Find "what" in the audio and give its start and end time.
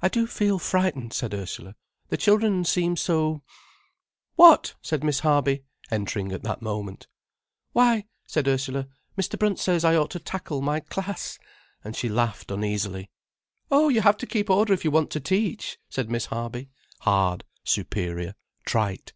4.34-4.76